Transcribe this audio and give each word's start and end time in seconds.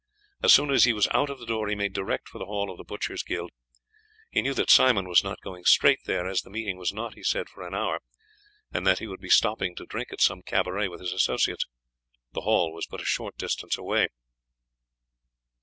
As 0.41 0.51
soon 0.51 0.71
as 0.71 0.85
he 0.85 0.93
was 0.93 1.07
out 1.11 1.29
of 1.29 1.37
the 1.37 1.45
door 1.45 1.67
he 1.67 1.75
made 1.75 1.93
direct 1.93 2.27
for 2.27 2.39
the 2.39 2.47
hall 2.47 2.71
of 2.71 2.77
the 2.79 2.83
butchers' 2.83 3.21
guild. 3.21 3.51
He 4.31 4.41
knew 4.41 4.55
that 4.55 4.71
Simon 4.71 5.07
was 5.07 5.23
not 5.23 5.39
going 5.41 5.63
straight 5.63 5.99
there, 6.05 6.27
as 6.27 6.41
the 6.41 6.49
meeting 6.49 6.79
was 6.79 6.91
not, 6.91 7.13
he 7.13 7.21
said, 7.21 7.47
for 7.47 7.61
an 7.67 7.75
hour, 7.75 8.01
and 8.73 8.87
that 8.87 8.97
he 8.97 9.05
would 9.05 9.19
be 9.21 9.29
stopping 9.29 9.75
to 9.75 9.85
drink 9.85 10.11
at 10.11 10.19
some 10.19 10.41
cabaret 10.41 10.87
with 10.87 11.01
his 11.01 11.13
associates. 11.13 11.67
The 12.31 12.41
hall 12.41 12.73
was 12.73 12.87
but 12.87 12.99
a 13.01 13.05
short 13.05 13.37
distance 13.37 13.77
away. 13.77 14.07